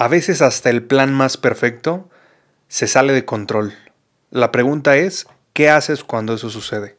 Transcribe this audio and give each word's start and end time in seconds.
A 0.00 0.08
veces 0.08 0.40
hasta 0.40 0.70
el 0.70 0.82
plan 0.82 1.12
más 1.12 1.36
perfecto 1.36 2.08
se 2.68 2.86
sale 2.86 3.12
de 3.12 3.26
control. 3.26 3.74
La 4.30 4.50
pregunta 4.50 4.96
es, 4.96 5.26
¿qué 5.52 5.68
haces 5.68 6.04
cuando 6.04 6.32
eso 6.32 6.48
sucede? 6.48 6.96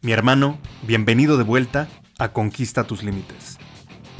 Mi 0.00 0.10
hermano, 0.10 0.58
bienvenido 0.82 1.36
de 1.36 1.44
vuelta 1.44 1.86
a 2.18 2.32
Conquista 2.32 2.82
tus 2.82 3.04
Límites. 3.04 3.56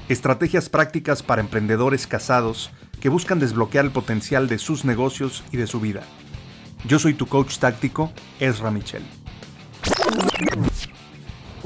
Estrategias 0.08 0.68
prácticas 0.68 1.24
para 1.24 1.40
emprendedores 1.40 2.06
casados 2.06 2.70
que 3.00 3.08
buscan 3.08 3.40
desbloquear 3.40 3.84
el 3.84 3.90
potencial 3.90 4.46
de 4.46 4.58
sus 4.58 4.84
negocios 4.84 5.42
y 5.50 5.56
de 5.56 5.66
su 5.66 5.80
vida. 5.80 6.02
Yo 6.84 7.00
soy 7.00 7.14
tu 7.14 7.26
coach 7.26 7.58
táctico, 7.58 8.12
Ezra 8.38 8.70
Michel. 8.70 9.02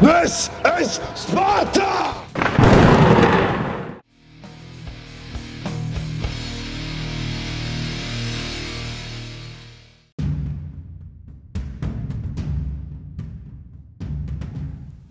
This 0.00 0.50
is 0.80 1.00
Sparta! 1.14 2.14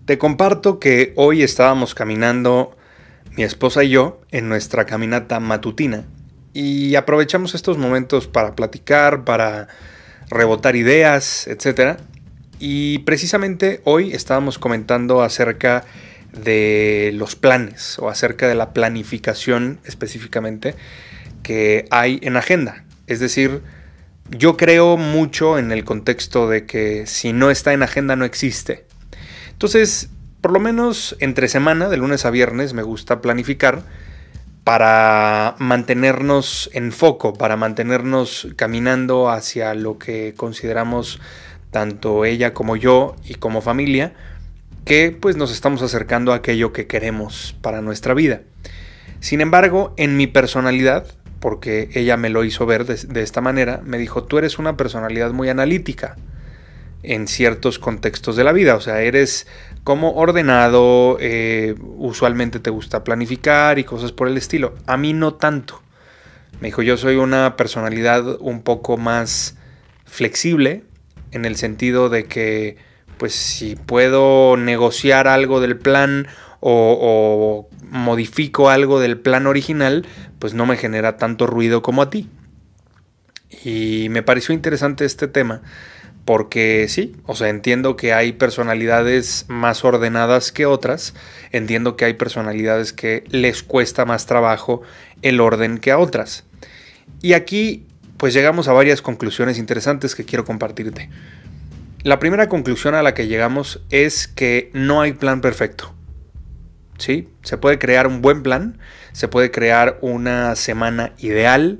Te 0.05 0.17
comparto 0.17 0.80
que 0.80 1.13
hoy 1.16 1.44
estábamos 1.44 1.95
caminando 1.95 2.75
mi 3.38 3.44
esposa 3.44 3.85
y 3.85 3.91
yo 3.91 4.19
en 4.31 4.50
nuestra 4.50 4.85
caminata 4.85 5.39
matutina 5.39 6.03
y 6.52 6.95
aprovechamos 6.95 7.55
estos 7.55 7.77
momentos 7.77 8.27
para 8.27 8.53
platicar, 8.53 9.23
para 9.23 9.69
rebotar 10.29 10.75
ideas, 10.75 11.47
etc. 11.47 12.00
Y 12.66 13.00
precisamente 13.00 13.81
hoy 13.83 14.14
estábamos 14.14 14.58
comentando 14.58 15.22
acerca 15.22 15.83
de 16.31 17.11
los 17.14 17.36
planes 17.36 18.00
o 18.00 18.08
acerca 18.08 18.47
de 18.47 18.56
la 18.56 18.72
planificación 18.72 19.81
específicamente 19.83 20.73
que 21.44 21.88
hay 21.91 22.22
en 22.23 22.38
agenda. 22.38 22.86
Es 23.06 23.19
decir, 23.19 23.59
yo 24.30 24.56
creo 24.56 24.95
mucho 24.95 25.59
en 25.59 25.73
el 25.73 25.84
contexto 25.84 26.47
de 26.47 26.66
que 26.66 27.06
si 27.06 27.34
no 27.34 27.52
está 27.52 27.73
en 27.73 27.84
agenda 27.84 28.16
no 28.16 28.23
existe. 28.23 28.86
Entonces, 29.52 30.08
por 30.39 30.53
lo 30.53 30.61
menos 30.61 31.17
entre 31.19 31.50
semana, 31.50 31.89
de 31.89 31.97
lunes 31.97 32.23
a 32.23 32.30
viernes, 32.30 32.73
me 32.73 32.84
gusta 32.84 33.19
planificar 33.19 33.84
para 34.64 35.56
mantenernos 35.59 36.69
en 36.72 36.94
foco, 36.94 37.34
para 37.34 37.58
mantenernos 37.58 38.47
caminando 38.56 39.30
hacia 39.30 39.73
lo 39.73 40.00
que 40.00 40.34
consideramos 40.38 41.19
tanto 41.73 42.23
ella 42.23 42.53
como 42.53 42.77
yo 42.77 43.17
y 43.27 43.35
como 43.35 43.59
familia, 43.59 44.13
que 44.85 45.11
pues 45.11 45.35
nos 45.35 45.52
estamos 45.52 45.81
acercando 45.81 46.31
a 46.31 46.38
aquello 46.38 46.71
que 46.71 46.88
queremos 46.88 47.57
para 47.61 47.81
nuestra 47.81 48.13
vida. 48.13 48.41
Sin 49.19 49.41
embargo, 49.41 49.94
en 49.97 50.16
mi 50.16 50.27
personalidad, 50.27 51.05
porque 51.41 51.89
ella 51.94 52.16
me 52.16 52.29
lo 52.29 52.45
hizo 52.45 52.66
ver 52.66 52.85
de, 52.85 53.21
esta 53.21 53.41
manera, 53.41 53.81
me 53.83 53.97
dijo, 53.97 54.23
tú 54.23 54.38
eres 54.38 54.59
una 54.59 54.77
personalidad 54.77 55.31
muy 55.31 55.49
analítica 55.49 56.16
en 57.01 57.28
ciertos 57.28 57.79
contextos 57.79 58.38
de 58.38 58.45
la 58.45 58.53
vida, 58.53 58.75
o 58.75 58.81
sea, 58.81 59.01
eres 59.01 59.47
como 59.84 60.13
ordenado, 60.13 61.17
eh, 61.19 61.75
usualmente 61.97 62.59
te 62.59 62.69
gusta 62.69 63.03
planificar 63.03 63.78
y 63.79 63.84
cosas 63.84 64.13
por 64.13 64.29
el 64.29 64.38
estilo. 64.38 64.75
A 64.85 64.95
mí 64.95 65.11
no 65.11 65.34
tanto. 65.34 65.81
Me 66.61 66.69
dijo, 66.69 66.81
yo 66.81 66.95
soy 66.95 67.17
una 67.17 67.57
personalidad 67.57 68.38
un 68.40 68.61
poco 68.61 68.95
más 68.95 69.57
flexible, 70.05 70.84
en 71.33 71.45
el 71.45 71.55
sentido 71.55 72.09
de 72.09 72.25
que, 72.25 72.77
pues 73.17 73.33
si 73.33 73.75
puedo 73.75 74.55
negociar 74.57 75.27
algo 75.27 75.59
del 75.59 75.77
plan 75.77 76.27
o, 76.59 77.67
modifico 77.89 78.69
algo 78.69 78.99
del 78.99 79.19
plan 79.19 79.45
original, 79.45 80.05
pues 80.39 80.53
no 80.53 80.66
me 80.66 80.77
genera 80.77 81.17
tanto 81.17 81.45
ruido 81.45 81.81
como 81.81 82.01
a 82.01 82.09
ti. 82.09 82.29
Y 83.63 84.07
me 84.09 84.23
pareció 84.23 84.53
interesante 84.53 85.05
este 85.05 85.27
tema 85.27 85.61
porque 86.25 86.85
sí, 86.88 87.16
o 87.25 87.35
sea, 87.35 87.49
entiendo 87.49 87.97
que 87.97 88.13
hay 88.13 88.31
personalidades 88.31 89.45
más 89.49 89.83
ordenadas 89.83 90.51
que 90.51 90.66
otras, 90.66 91.13
entiendo 91.51 91.97
que 91.97 92.05
hay 92.05 92.13
personalidades 92.13 92.93
que 92.93 93.25
les 93.29 93.61
cuesta 93.61 94.05
más 94.05 94.25
trabajo 94.25 94.81
el 95.22 95.41
orden 95.41 95.79
que 95.79 95.91
a 95.91 95.97
otras. 95.97 96.45
Y 97.22 97.33
aquí 97.33 97.85
pues 98.23 98.34
llegamos 98.34 98.69
a 98.69 98.72
varias 98.72 99.01
conclusiones 99.01 99.57
interesantes 99.57 100.16
que 100.16 100.23
quiero 100.23 100.45
compartirte. 100.45 101.09
La 102.03 102.19
primera 102.19 102.47
conclusión 102.47 102.95
a 102.95 103.03
la 103.03 103.13
que 103.13 103.28
llegamos 103.28 103.81
es 103.89 104.29
que 104.29 104.72
no 104.72 105.01
hay 105.01 105.11
plan 105.11 105.41
perfecto. 105.41 105.94
¿Sí? 106.97 107.28
Se 107.41 107.57
puede 107.57 107.79
crear 107.79 108.07
un 108.07 108.22
buen 108.22 108.41
plan, 108.41 108.78
se 109.11 109.28
puede 109.28 109.51
crear 109.51 109.97
una 110.00 110.56
semana 110.56 111.11
ideal, 111.17 111.79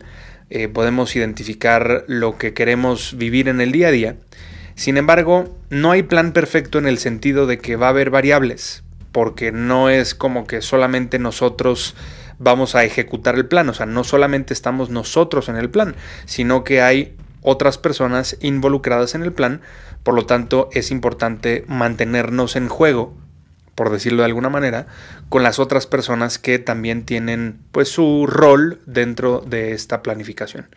eh, 0.50 0.68
podemos 0.68 1.16
identificar 1.16 2.04
lo 2.08 2.38
que 2.38 2.54
queremos 2.54 3.16
vivir 3.18 3.48
en 3.48 3.62
el 3.62 3.72
día 3.72 3.88
a 3.88 3.92
día. 3.92 4.18
Sin 4.76 4.98
embargo, 4.98 5.58
no 5.70 5.92
hay 5.92 6.04
plan 6.04 6.34
perfecto 6.34 6.78
en 6.78 6.88
el 6.88 6.98
sentido 6.98 7.48
de 7.48 7.60
que 7.60 7.78
va 7.78 7.86
a 7.86 7.92
haber 7.92 8.10
variables, 8.10 8.84
porque 9.14 9.54
no 9.54 9.90
es 9.90 10.14
como 10.14 10.46
que 10.46 10.62
solamente 10.62 11.20
nosotros 11.20 11.96
vamos 12.40 12.76
a 12.76 12.84
ejecutar 12.84 13.36
el 13.36 13.46
plan. 13.46 13.70
O 13.70 13.74
sea, 13.74 13.86
no 13.86 14.04
solamente 14.04 14.54
estamos 14.54 14.90
nosotros 14.90 15.50
en 15.50 15.56
el 15.56 15.70
plan, 15.70 15.96
sino 16.26 16.64
que 16.64 16.82
hay 16.82 17.16
otras 17.42 17.78
personas 17.78 18.38
involucradas 18.42 19.16
en 19.16 19.24
el 19.24 19.34
plan. 19.34 19.62
Por 20.04 20.16
lo 20.16 20.26
tanto, 20.26 20.70
es 20.74 20.92
importante 20.92 21.66
mantenernos 21.68 22.56
en 22.56 22.68
juego, 22.68 23.16
por 23.76 23.92
decirlo 23.92 24.20
de 24.20 24.28
alguna 24.28 24.50
manera, 24.50 24.88
con 25.30 25.44
las 25.44 25.60
otras 25.60 25.88
personas 25.88 26.40
que 26.40 26.60
también 26.60 27.04
tienen 27.04 27.60
pues 27.72 27.90
su 27.90 28.28
rol 28.28 28.80
dentro 28.86 29.44
de 29.46 29.74
esta 29.74 30.04
planificación. 30.04 30.68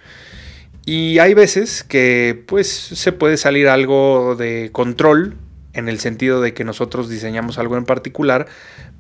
Y 0.85 1.19
hay 1.19 1.35
veces 1.35 1.83
que 1.83 2.45
pues 2.47 2.69
se 2.69 3.13
puede 3.13 3.37
salir 3.37 3.69
algo 3.69 4.37
de 4.37 4.71
control 4.73 5.37
en 5.73 5.89
el 5.89 5.99
sentido 5.99 6.41
de 6.41 6.55
que 6.55 6.65
nosotros 6.65 7.09
diseñamos 7.09 7.59
algo 7.59 7.77
en 7.77 7.85
particular, 7.85 8.47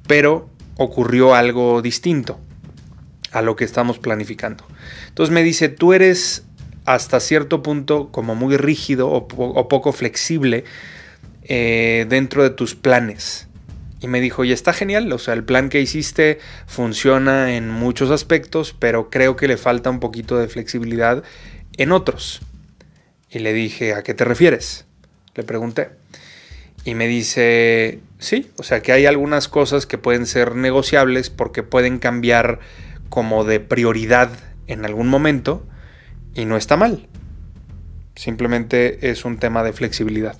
pero 0.07 0.51
ocurrió 0.77 1.35
algo 1.35 1.83
distinto 1.83 2.39
a 3.33 3.43
lo 3.43 3.57
que 3.57 3.65
estamos 3.65 3.99
planificando. 3.99 4.65
Entonces 5.09 5.33
me 5.33 5.43
dice, 5.43 5.69
tú 5.69 5.93
eres 5.93 6.45
hasta 6.85 7.21
cierto 7.21 7.63
punto 7.63 8.11
como 8.13 8.35
muy 8.35 8.57
rígido 8.57 9.11
o, 9.11 9.29
poco 9.69 9.93
flexible 9.93 10.65
eh, 11.45 12.07
dentro 12.09 12.43
de 12.43 12.51
tus 12.51 12.75
planes. 12.75 13.49
Y 14.01 14.09
me 14.09 14.21
dijo, 14.21 14.45
y 14.45 14.53
está 14.53 14.73
genial, 14.73 15.11
o 15.13 15.19
sea, 15.19 15.35
el 15.35 15.43
plan 15.43 15.69
que 15.69 15.81
hiciste 15.81 16.39
funciona 16.67 17.57
en 17.57 17.71
muchos 17.71 18.11
aspectos, 18.11 18.75
pero 18.79 19.11
creo 19.11 19.37
que 19.37 19.49
le 19.49 19.57
falta 19.57 19.91
un 19.91 20.01
poquito 20.01 20.39
de 20.39 20.49
flexibilidad 20.49 21.25
en 21.77 21.93
otros. 21.93 22.41
Y 23.31 23.41
le 23.41 23.53
dije, 23.53 23.95
¿a 23.95 24.03
qué 24.03 24.15
te 24.15 24.25
refieres? 24.25 24.85
Le 25.35 25.43
pregunté. 25.43 25.91
Y 26.87 26.95
me 26.95 27.09
dice, 27.09 27.99
sí, 28.21 28.49
o 28.59 28.63
sea 28.63 28.81
que 28.81 28.93
hay 28.93 29.07
algunas 29.07 29.49
cosas 29.49 29.87
que 29.87 29.99
pueden 29.99 30.25
ser 30.25 30.55
negociables 30.55 31.31
porque 31.31 31.65
pueden 31.65 31.99
cambiar 31.99 32.61
como 33.09 33.43
de 33.43 33.59
prioridad 33.59 34.31
en 34.69 34.85
algún 34.85 35.09
momento 35.09 35.67
y 36.33 36.45
no 36.45 36.57
está 36.57 36.77
mal. 36.77 37.09
Simplemente 38.15 39.11
es 39.11 39.25
un 39.25 39.39
tema 39.39 39.65
de 39.65 39.73
flexibilidad. 39.73 40.39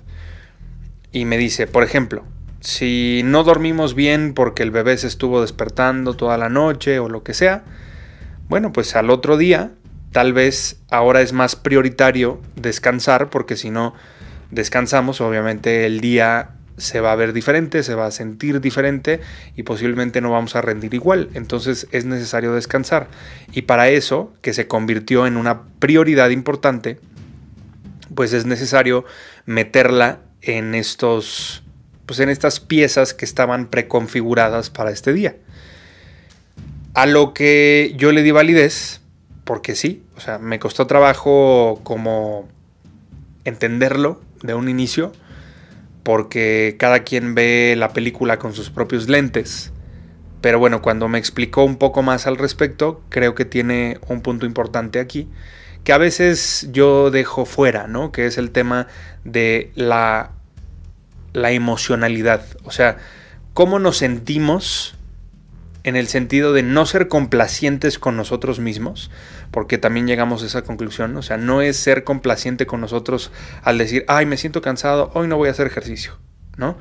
Y 1.11 1.25
me 1.25 1.37
dice, 1.37 1.67
por 1.67 1.83
ejemplo, 1.83 2.23
si 2.61 3.23
no 3.25 3.43
dormimos 3.43 3.93
bien 3.93 4.33
porque 4.33 4.63
el 4.63 4.71
bebé 4.71 4.97
se 4.97 5.07
estuvo 5.07 5.41
despertando 5.41 6.15
toda 6.15 6.37
la 6.37 6.47
noche 6.47 6.99
o 6.99 7.09
lo 7.09 7.23
que 7.23 7.33
sea, 7.33 7.65
bueno, 8.47 8.71
pues 8.71 8.95
al 8.95 9.09
otro 9.09 9.35
día 9.35 9.71
tal 10.13 10.31
vez 10.31 10.79
ahora 10.89 11.19
es 11.19 11.33
más 11.33 11.57
prioritario 11.57 12.39
descansar 12.55 13.29
porque 13.29 13.57
si 13.57 13.69
no 13.69 13.95
descansamos, 14.51 15.21
obviamente 15.21 15.85
el 15.85 15.99
día 16.01 16.51
se 16.77 17.01
va 17.01 17.11
a 17.11 17.15
ver 17.15 17.33
diferente, 17.33 17.81
se 17.81 17.95
va 17.95 18.05
a 18.05 18.11
sentir 18.11 18.61
diferente 18.61 19.19
y 19.55 19.63
posiblemente 19.63 20.21
no 20.21 20.31
vamos 20.31 20.55
a 20.55 20.61
rendir 20.61 20.93
igual. 20.93 21.29
Entonces 21.33 21.87
es 21.91 22.05
necesario 22.05 22.53
descansar. 22.53 23.07
Y 23.51 23.63
para 23.63 23.89
eso, 23.89 24.33
que 24.41 24.53
se 24.53 24.67
convirtió 24.67 25.25
en 25.25 25.37
una 25.37 25.63
prioridad 25.79 26.29
importante, 26.29 26.99
pues 28.13 28.33
es 28.33 28.45
necesario 28.45 29.05
meterla 29.45 30.19
en 30.41 30.75
estos 30.75 31.63
pues 32.05 32.21
en 32.21 32.29
estas 32.29 32.61
piezas 32.61 33.13
que 33.13 33.25
estaban 33.25 33.67
preconfiguradas 33.67 34.69
para 34.69 34.91
este 34.91 35.11
día. 35.11 35.35
A 36.93 37.05
lo 37.05 37.33
que 37.33 37.93
yo 37.97 38.13
le 38.13 38.23
di 38.23 38.31
validez, 38.31 39.01
porque 39.43 39.75
sí, 39.75 40.03
o 40.15 40.21
sea, 40.21 40.39
me 40.39 40.57
costó 40.57 40.87
trabajo 40.87 41.81
como 41.83 42.47
entenderlo 43.43 44.21
de 44.43 44.53
un 44.53 44.69
inicio, 44.69 45.11
porque 46.03 46.75
cada 46.79 47.03
quien 47.03 47.35
ve 47.35 47.75
la 47.77 47.93
película 47.93 48.39
con 48.39 48.53
sus 48.53 48.69
propios 48.69 49.09
lentes. 49.09 49.71
Pero 50.41 50.59
bueno, 50.59 50.81
cuando 50.81 51.07
me 51.07 51.17
explicó 51.17 51.63
un 51.63 51.77
poco 51.77 52.03
más 52.03 52.27
al 52.27 52.37
respecto, 52.37 53.01
creo 53.09 53.35
que 53.35 53.45
tiene 53.45 53.99
un 54.07 54.21
punto 54.21 54.45
importante 54.45 54.99
aquí, 54.99 55.27
que 55.83 55.93
a 55.93 55.97
veces 55.97 56.69
yo 56.71 57.11
dejo 57.11 57.45
fuera, 57.45 57.87
¿no? 57.87 58.11
Que 58.11 58.25
es 58.25 58.37
el 58.37 58.51
tema 58.51 58.87
de 59.23 59.71
la, 59.75 60.31
la 61.33 61.51
emocionalidad. 61.51 62.43
O 62.63 62.71
sea, 62.71 62.97
cómo 63.53 63.79
nos 63.79 63.97
sentimos 63.97 64.96
en 65.87 65.95
el 65.95 66.09
sentido 66.09 66.51
de 66.51 66.63
no 66.63 66.85
ser 66.85 67.07
complacientes 67.07 67.97
con 67.97 68.17
nosotros 68.17 68.59
mismos, 68.59 69.09
porque 69.51 69.77
también 69.77 70.05
llegamos 70.05 70.43
a 70.43 70.47
esa 70.47 70.63
conclusión, 70.63 71.15
o 71.15 71.21
sea, 71.21 71.37
no 71.37 71.61
es 71.61 71.77
ser 71.77 72.03
complaciente 72.03 72.65
con 72.65 72.81
nosotros 72.81 73.31
al 73.63 73.77
decir, 73.77 74.03
ay, 74.09 74.25
me 74.25 74.35
siento 74.35 74.61
cansado, 74.61 75.11
hoy 75.13 75.29
no 75.29 75.37
voy 75.37 75.47
a 75.47 75.51
hacer 75.51 75.65
ejercicio, 75.65 76.19
¿no? 76.57 76.77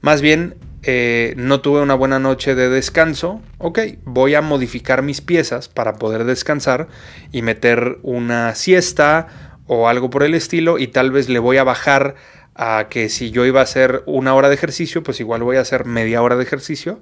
Más 0.00 0.20
bien, 0.20 0.54
eh, 0.84 1.34
no 1.36 1.60
tuve 1.60 1.82
una 1.82 1.96
buena 1.96 2.20
noche 2.20 2.54
de 2.54 2.68
descanso, 2.68 3.42
ok, 3.58 3.80
voy 4.04 4.36
a 4.36 4.42
modificar 4.42 5.02
mis 5.02 5.20
piezas 5.20 5.68
para 5.68 5.94
poder 5.94 6.22
descansar 6.22 6.86
y 7.32 7.42
meter 7.42 7.98
una 8.04 8.54
siesta 8.54 9.58
o 9.66 9.88
algo 9.88 10.08
por 10.08 10.22
el 10.22 10.34
estilo 10.34 10.78
y 10.78 10.86
tal 10.86 11.10
vez 11.10 11.28
le 11.28 11.40
voy 11.40 11.56
a 11.56 11.64
bajar 11.64 12.14
a 12.54 12.86
que 12.90 13.08
si 13.08 13.32
yo 13.32 13.44
iba 13.44 13.58
a 13.58 13.64
hacer 13.64 14.04
una 14.06 14.34
hora 14.34 14.48
de 14.48 14.54
ejercicio, 14.54 15.02
pues 15.02 15.18
igual 15.18 15.42
voy 15.42 15.56
a 15.56 15.62
hacer 15.62 15.84
media 15.84 16.22
hora 16.22 16.36
de 16.36 16.44
ejercicio 16.44 17.00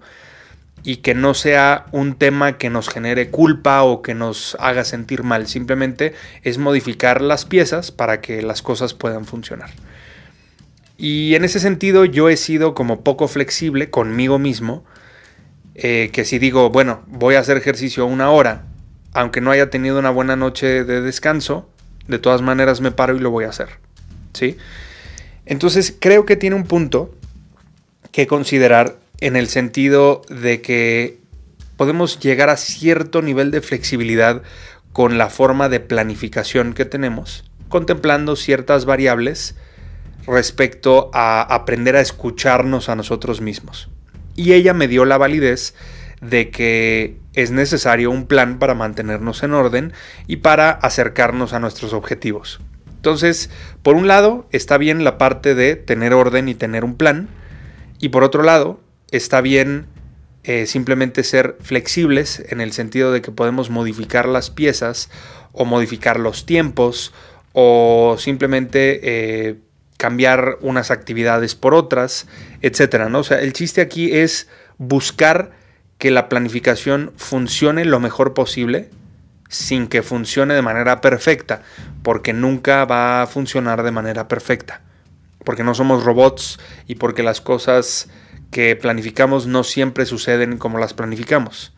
y 0.85 0.97
que 0.97 1.15
no 1.15 1.33
sea 1.33 1.87
un 1.93 2.15
tema 2.15 2.59
que 2.59 2.69
nos 2.69 2.91
genere 2.91 3.31
culpa 3.31 3.83
o 3.83 4.03
que 4.03 4.15
nos 4.15 4.55
haga 4.61 4.85
sentir 4.85 5.23
mal. 5.23 5.47
Simplemente 5.47 6.13
es 6.43 6.59
modificar 6.59 7.23
las 7.23 7.47
piezas 7.47 7.91
para 7.91 8.21
que 8.21 8.43
las 8.43 8.61
cosas 8.61 8.93
puedan 8.93 9.25
funcionar. 9.25 9.71
Y 10.99 11.35
en 11.35 11.45
ese 11.45 11.59
sentido 11.59 12.05
yo 12.05 12.29
he 12.29 12.37
sido 12.37 12.75
como 12.75 13.03
poco 13.03 13.29
flexible 13.29 13.89
conmigo 13.89 14.39
mismo, 14.39 14.85
eh, 15.75 16.11
que 16.13 16.27
si 16.27 16.39
digo, 16.39 16.69
bueno, 16.69 17.03
voy 17.07 17.37
a 17.37 17.41
hacer 17.41 17.57
ejercicio 17.57 18.05
una 18.05 18.31
hora, 18.31 18.67
aunque 19.15 19.41
no 19.41 19.51
haya 19.51 19.71
tenido 19.71 19.99
una 19.99 20.11
buena 20.11 20.37
noche 20.37 20.85
de 20.85 21.01
descanso, 21.01 21.69
de 22.07 22.19
todas 22.19 22.43
maneras 22.43 22.83
me 22.83 22.93
paro 22.93 23.17
y 23.17 23.21
lo 23.21 23.31
voy 23.31 23.45
a 23.45 23.49
hacer. 23.49 23.69
¿Sí? 24.35 24.59
Entonces 25.47 25.97
creo 25.99 26.27
que 26.27 26.37
tiene 26.37 26.57
un 26.57 26.65
punto 26.65 27.15
que 28.13 28.27
considerar 28.27 28.97
en 29.25 29.37
el 29.37 29.49
sentido 29.49 30.21
de 30.29 30.61
que 30.61 31.19
podemos 31.79 32.21
llegar 32.21 32.51
a 32.51 32.59
cierto 32.59 33.23
nivel 33.23 33.51
de 33.51 33.63
flexibilidad 33.63 34.43
con 34.93 35.17
la 35.17 35.31
forma 35.31 35.71
de 35.71 35.81
planificación 35.81 36.75
que 36.75 36.85
tenemos, 36.85 37.51
contemplando 37.71 38.37
ciertas 38.37 38.85
variables 38.85 39.55
respecto 40.27 41.11
a 41.15 41.41
aprender 41.41 41.97
a 41.97 42.03
escucharnos 42.03 42.91
a 42.91 42.97
nosotros 42.97 43.41
mismos. 43.41 43.89
Y 44.37 44.53
ella 44.53 44.75
me 44.75 44.89
dio 44.89 45.07
la 45.07 45.17
validez 45.17 45.75
de 46.21 46.51
que 46.51 47.17
es 47.33 47.51
necesario 47.51 48.11
un 48.11 48.27
plan 48.27 48.59
para 48.59 48.75
mantenernos 48.75 49.43
en 49.43 49.55
orden 49.55 49.95
y 50.27 50.37
para 50.37 50.71
acercarnos 50.71 51.55
a 51.55 51.61
nuestros 51.61 51.95
objetivos. 51.95 52.61
Entonces, 52.97 53.49
por 53.83 53.97
un 53.97 54.07
lado, 54.07 54.47
está 54.51 54.77
bien 54.77 55.03
la 55.03 55.17
parte 55.17 55.55
de 55.55 55.77
tener 55.77 56.13
orden 56.13 56.51
y 56.51 56.55
tener 56.55 56.85
un 56.85 56.97
plan, 56.97 57.31
y 57.99 58.11
por 58.11 58.23
otro 58.23 58.43
lado, 58.43 58.84
está 59.11 59.41
bien 59.41 59.87
eh, 60.43 60.67
simplemente 60.67 61.23
ser 61.25 61.57
flexibles 61.61 62.43
en 62.49 62.61
el 62.61 62.73
sentido 62.73 63.13
de 63.13 63.23
que 63.23 63.33
podemos 63.33 63.71
modificar 63.71 64.29
las 64.29 64.51
piezas 64.51 65.09
o 65.53 65.65
modificar 65.65 66.21
los 66.21 66.45
tiempos 66.45 67.15
o 67.53 68.17
simplemente 68.19 69.01
eh, 69.03 69.57
cambiar 69.97 70.59
unas 70.61 70.91
actividades 70.91 71.55
por 71.55 71.75
otras, 71.75 72.27
etcétera, 72.61 73.09
¿no? 73.09 73.21
O 73.21 73.25
sea, 73.25 73.41
el 73.41 73.53
chiste 73.55 73.81
aquí 73.81 74.13
es 74.13 74.49
buscar 74.77 75.53
que 75.97 76.11
la 76.11 76.29
planificación 76.29 77.13
funcione 77.17 77.87
lo 77.87 78.01
mejor 78.01 78.35
posible 78.35 78.91
sin 79.49 79.87
que 79.87 80.03
funcione 80.03 80.53
de 80.53 80.63
manera 80.63 81.01
perfecta, 81.01 81.63
porque 82.03 82.33
nunca 82.33 82.85
va 82.85 83.23
a 83.23 83.27
funcionar 83.27 83.83
de 83.83 83.93
manera 83.93 84.29
perfecta, 84.29 84.83
porque 85.45 85.65
no 85.65 85.75
somos 85.75 86.05
robots 86.05 86.59
y 86.87 86.97
porque 86.97 87.23
las 87.23 87.41
cosas 87.41 88.11
que 88.55 88.77
planificamos 88.77 89.49
no 89.49 89.65
siempre 89.65 90.07
suceden 90.07 90.59
como 90.59 90.79
las 90.79 90.95
planificamos. 90.95 91.73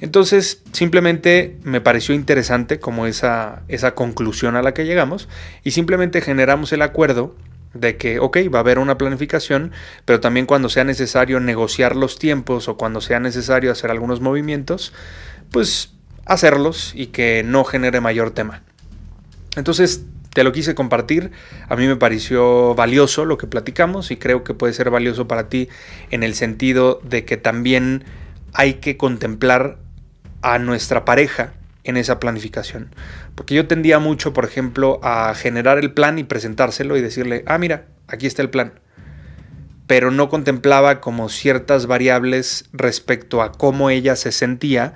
Entonces, 0.00 0.60
simplemente 0.72 1.56
me 1.62 1.80
pareció 1.80 2.16
interesante 2.16 2.80
como 2.80 3.06
esa, 3.06 3.62
esa 3.68 3.94
conclusión 3.94 4.56
a 4.56 4.62
la 4.62 4.74
que 4.74 4.86
llegamos 4.86 5.28
y 5.62 5.70
simplemente 5.70 6.20
generamos 6.20 6.72
el 6.72 6.82
acuerdo 6.82 7.36
de 7.74 7.96
que, 7.96 8.18
ok, 8.18 8.38
va 8.52 8.58
a 8.58 8.62
haber 8.62 8.80
una 8.80 8.98
planificación, 8.98 9.70
pero 10.04 10.18
también 10.18 10.46
cuando 10.46 10.68
sea 10.68 10.82
necesario 10.82 11.38
negociar 11.38 11.94
los 11.94 12.18
tiempos 12.18 12.66
o 12.66 12.76
cuando 12.76 13.00
sea 13.00 13.20
necesario 13.20 13.70
hacer 13.70 13.92
algunos 13.92 14.20
movimientos, 14.20 14.92
pues 15.52 15.92
hacerlos 16.26 16.90
y 16.96 17.06
que 17.06 17.44
no 17.44 17.62
genere 17.62 18.00
mayor 18.00 18.32
tema. 18.32 18.64
Entonces, 19.54 20.06
te 20.32 20.44
lo 20.44 20.52
quise 20.52 20.74
compartir. 20.74 21.32
A 21.68 21.76
mí 21.76 21.86
me 21.86 21.96
pareció 21.96 22.74
valioso 22.74 23.24
lo 23.24 23.38
que 23.38 23.46
platicamos 23.46 24.10
y 24.10 24.16
creo 24.16 24.44
que 24.44 24.54
puede 24.54 24.72
ser 24.72 24.90
valioso 24.90 25.28
para 25.28 25.48
ti 25.48 25.68
en 26.10 26.22
el 26.22 26.34
sentido 26.34 27.00
de 27.02 27.24
que 27.24 27.36
también 27.36 28.04
hay 28.52 28.74
que 28.74 28.96
contemplar 28.96 29.78
a 30.42 30.58
nuestra 30.58 31.04
pareja 31.04 31.52
en 31.84 31.96
esa 31.96 32.20
planificación. 32.20 32.94
Porque 33.34 33.54
yo 33.54 33.66
tendía 33.66 33.98
mucho, 33.98 34.32
por 34.32 34.44
ejemplo, 34.44 35.00
a 35.02 35.34
generar 35.34 35.78
el 35.78 35.92
plan 35.92 36.18
y 36.18 36.24
presentárselo 36.24 36.96
y 36.96 37.02
decirle, 37.02 37.42
ah, 37.46 37.58
mira, 37.58 37.86
aquí 38.06 38.26
está 38.26 38.42
el 38.42 38.50
plan. 38.50 38.74
Pero 39.86 40.10
no 40.10 40.28
contemplaba 40.28 41.00
como 41.00 41.28
ciertas 41.28 41.86
variables 41.86 42.68
respecto 42.72 43.42
a 43.42 43.52
cómo 43.52 43.90
ella 43.90 44.14
se 44.14 44.30
sentía 44.30 44.94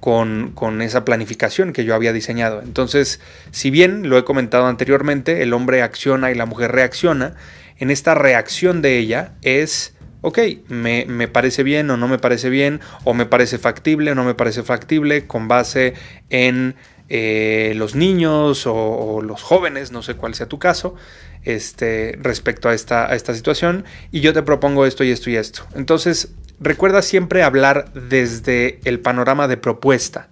con, 0.00 0.80
esa 0.82 1.04
planificación 1.04 1.72
que 1.72 1.84
yo 1.84 1.94
había 1.94 2.12
diseñado. 2.12 2.62
Entonces, 2.62 3.20
si 3.50 3.70
bien 3.70 4.08
lo 4.08 4.18
he 4.18 4.24
comentado 4.24 4.66
anteriormente, 4.66 5.42
el 5.42 5.52
hombre 5.52 5.82
acciona 5.82 6.30
y 6.30 6.34
la 6.34 6.46
mujer 6.46 6.72
reacciona, 6.72 7.36
en 7.78 7.90
esta 7.90 8.14
reacción 8.14 8.82
de 8.82 8.98
ella 8.98 9.32
es, 9.42 9.94
ok, 10.22 10.38
me, 10.68 11.28
parece 11.28 11.62
bien 11.62 11.90
o 11.90 11.96
no 11.96 12.08
me 12.08 12.18
parece 12.18 12.48
bien, 12.48 12.80
o 13.04 13.14
me 13.14 13.26
parece 13.26 13.58
factible 13.58 14.12
o 14.12 14.14
no 14.14 14.24
me 14.24 14.34
parece 14.34 14.62
factible, 14.62 15.26
con 15.26 15.48
base 15.48 15.94
en 16.30 16.74
eh, 17.10 17.74
los 17.76 17.94
niños 17.94 18.66
o, 18.66 19.20
los 19.22 19.42
jóvenes, 19.42 19.92
no 19.92 20.02
sé 20.02 20.14
cuál 20.14 20.34
sea 20.34 20.46
tu 20.46 20.58
caso, 20.58 20.94
este, 21.42 22.18
respecto 22.20 22.70
a 22.70 22.74
esta, 22.74 23.10
a 23.10 23.14
esta 23.14 23.34
situación, 23.34 23.84
y 24.10 24.20
yo 24.20 24.32
te 24.32 24.42
propongo 24.42 24.86
esto 24.86 25.04
y 25.04 25.10
esto 25.10 25.28
y 25.28 25.36
esto. 25.36 25.66
Entonces, 25.74 26.34
recuerda 26.60 27.02
siempre 27.02 27.42
hablar 27.42 27.92
desde 27.94 28.80
el 28.84 29.00
panorama 29.00 29.48
de 29.48 29.56
propuesta. 29.56 30.28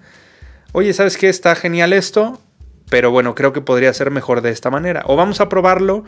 Oye, 0.72 0.92
¿sabes 0.92 1.16
qué? 1.16 1.28
Está 1.28 1.54
genial 1.54 1.92
esto, 1.92 2.40
pero 2.90 3.10
bueno, 3.10 3.34
creo 3.34 3.52
que 3.52 3.62
podría 3.62 3.92
ser 3.94 4.10
mejor 4.10 4.42
de 4.42 4.50
esta 4.50 4.70
manera. 4.70 5.02
O 5.06 5.16
vamos 5.16 5.40
a 5.40 5.48
probarlo 5.48 6.04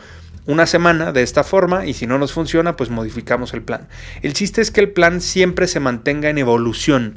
una 0.47 0.67
semana 0.67 1.13
de 1.13 1.23
esta 1.23 1.45
forma 1.45 1.87
y 1.87 1.95
si 1.95 2.07
no 2.07 2.19
nos 2.19 2.33
funciona, 2.33 2.77
pues 2.77 2.91
modificamos 2.91 3.55
el 3.55 3.63
plan. 3.63 3.89
El 4.23 4.35
chiste 4.35 4.61
es 4.61 4.71
que 4.71 4.81
el 4.81 4.91
plan 4.91 5.21
siempre 5.21 5.67
se 5.67 5.81
mantenga 5.81 6.29
en 6.29 6.39
evolución, 6.39 7.15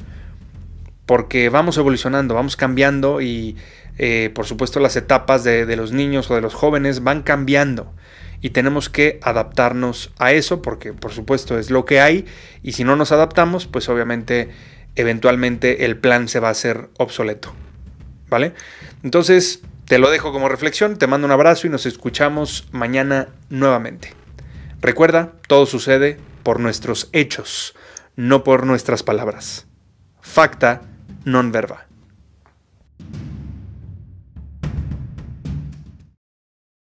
porque 1.06 1.50
vamos 1.50 1.76
evolucionando, 1.76 2.34
vamos 2.34 2.56
cambiando 2.56 3.20
y 3.20 3.56
eh, 3.98 4.30
por 4.34 4.46
supuesto 4.46 4.80
las 4.80 4.96
etapas 4.96 5.44
de 5.44 5.76
los 5.76 5.92
niños 5.92 6.30
o 6.30 6.34
de 6.34 6.40
los 6.40 6.54
jóvenes 6.54 7.04
van 7.04 7.22
cambiando 7.22 7.92
y 8.44 8.50
tenemos 8.50 8.90
que 8.90 9.18
adaptarnos 9.22 10.12
a 10.18 10.32
eso 10.32 10.60
porque 10.60 10.92
por 10.92 11.12
supuesto 11.12 11.58
es 11.58 11.70
lo 11.70 11.86
que 11.86 12.02
hay 12.02 12.26
y 12.62 12.72
si 12.72 12.84
no 12.84 12.94
nos 12.94 13.10
adaptamos 13.10 13.66
pues 13.66 13.88
obviamente 13.88 14.50
eventualmente 14.96 15.86
el 15.86 15.96
plan 15.96 16.28
se 16.28 16.40
va 16.40 16.48
a 16.48 16.50
hacer 16.50 16.90
obsoleto. 16.98 17.54
¿Vale? 18.28 18.52
Entonces 19.02 19.62
te 19.86 19.96
lo 19.96 20.10
dejo 20.10 20.30
como 20.30 20.50
reflexión, 20.50 20.98
te 20.98 21.06
mando 21.06 21.24
un 21.24 21.32
abrazo 21.32 21.66
y 21.66 21.70
nos 21.70 21.86
escuchamos 21.86 22.68
mañana 22.70 23.28
nuevamente. 23.48 24.12
Recuerda, 24.82 25.32
todo 25.48 25.64
sucede 25.64 26.18
por 26.42 26.60
nuestros 26.60 27.08
hechos, 27.14 27.74
no 28.14 28.44
por 28.44 28.66
nuestras 28.66 29.02
palabras. 29.02 29.66
Facta 30.20 30.82
non 31.24 31.48
verba. 31.48 31.88